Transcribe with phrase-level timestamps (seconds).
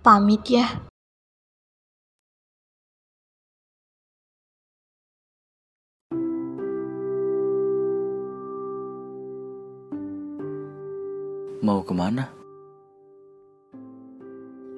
[0.00, 0.64] Pamit ya.
[11.60, 12.32] Mau ke mana?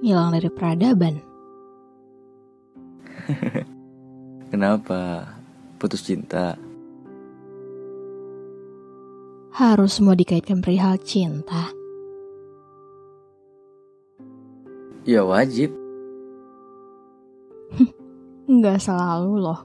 [0.02, 1.22] Hilang dari peradaban.
[4.50, 5.30] Kenapa?
[5.78, 6.58] Putus cinta?
[9.54, 11.70] Harus semua dikaitkan perihal cinta.
[15.02, 15.74] Ya wajib.
[18.46, 19.60] Nggak selalu loh.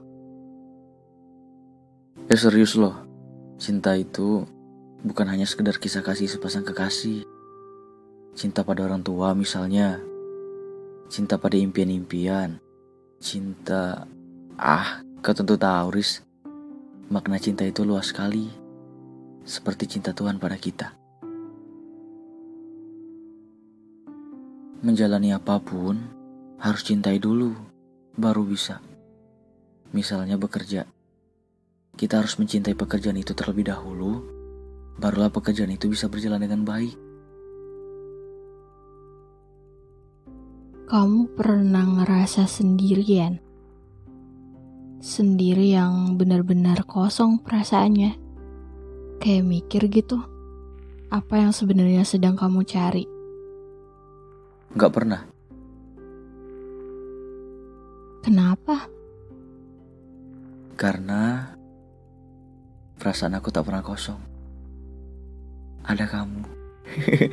[2.26, 3.06] Ya serius loh.
[3.54, 4.42] Cinta itu
[5.06, 7.22] bukan hanya sekedar kisah kasih sepasang kekasih.
[8.34, 10.02] Cinta pada orang tua misalnya.
[11.06, 12.58] Cinta pada impian-impian.
[13.22, 14.10] Cinta...
[14.58, 16.26] Ah, kau tentu tahu, Riz.
[17.14, 18.50] Makna cinta itu luas sekali.
[19.46, 20.97] Seperti cinta Tuhan pada kita.
[24.78, 25.98] Menjalani apa pun,
[26.62, 27.50] harus cintai dulu,
[28.14, 28.78] baru bisa.
[29.90, 30.86] Misalnya bekerja.
[31.98, 34.22] Kita harus mencintai pekerjaan itu terlebih dahulu,
[35.02, 36.94] barulah pekerjaan itu bisa berjalan dengan baik.
[40.86, 43.42] Kamu pernah ngerasa sendirian?
[45.02, 48.14] Sendiri yang benar-benar kosong perasaannya.
[49.18, 50.22] Kayak mikir gitu.
[51.10, 53.17] Apa yang sebenarnya sedang kamu cari?
[54.78, 55.26] Gak pernah.
[58.22, 58.86] Kenapa?
[60.78, 61.50] Karena
[62.94, 64.22] perasaan aku tak pernah kosong.
[65.82, 66.46] Ada kamu.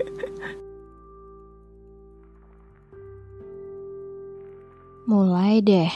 [5.14, 5.94] Mulai deh.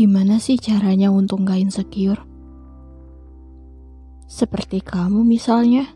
[0.00, 2.24] Gimana sih caranya untuk gak insecure?
[4.24, 5.92] Seperti kamu misalnya,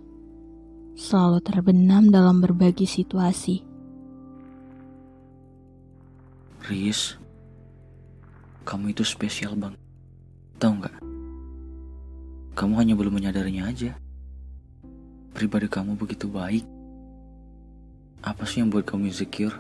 [1.00, 3.64] selalu terbenam dalam berbagai situasi.
[6.68, 7.16] Riz,
[8.68, 9.72] kamu itu spesial bang.
[10.60, 10.96] Tahu nggak?
[12.52, 13.96] Kamu hanya belum menyadarinya aja.
[15.32, 16.68] Pribadi kamu begitu baik.
[18.20, 19.56] Apa sih yang buat kamu insecure?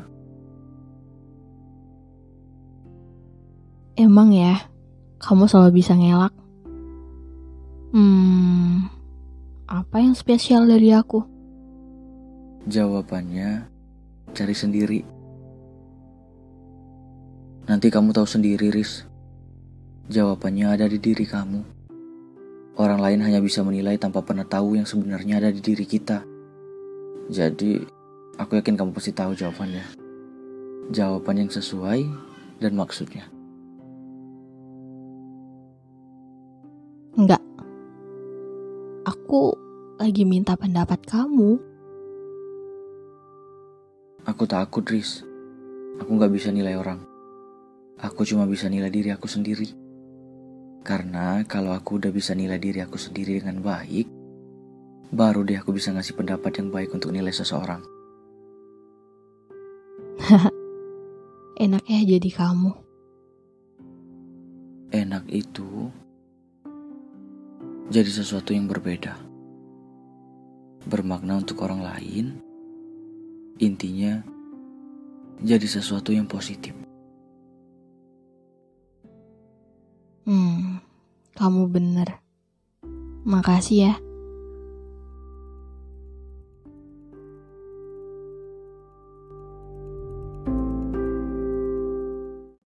[3.96, 4.68] Emang ya,
[5.16, 6.36] kamu selalu bisa ngelak.
[10.10, 11.22] Yang spesial dari aku?
[12.66, 13.70] Jawabannya
[14.34, 15.00] cari sendiri.
[17.70, 19.06] Nanti kamu tahu sendiri, Riz.
[20.10, 21.62] Jawabannya ada di diri kamu.
[22.74, 26.26] Orang lain hanya bisa menilai tanpa pernah tahu yang sebenarnya ada di diri kita.
[27.30, 27.78] Jadi,
[28.34, 29.86] aku yakin kamu pasti tahu jawabannya.
[30.90, 32.02] Jawaban yang sesuai
[32.58, 33.30] dan maksudnya.
[37.14, 37.49] Enggak.
[40.10, 41.54] Lagi minta pendapat kamu.
[44.26, 45.22] Aku takut, Riz.
[46.02, 46.98] Aku nggak bisa nilai orang.
[47.94, 49.70] Aku cuma bisa nilai diri aku sendiri.
[50.82, 54.10] Karena kalau aku udah bisa nilai diri aku sendiri dengan baik,
[55.14, 57.86] baru deh aku bisa ngasih pendapat yang baik untuk nilai seseorang.
[61.70, 62.74] Enak ya jadi kamu.
[64.90, 65.86] Enak itu
[67.94, 69.29] jadi sesuatu yang berbeda.
[70.90, 72.42] Bermakna untuk orang lain,
[73.62, 74.26] intinya
[75.38, 76.74] jadi sesuatu yang positif.
[80.26, 80.82] Hmm,
[81.38, 82.18] kamu bener.
[83.22, 83.94] Makasih ya.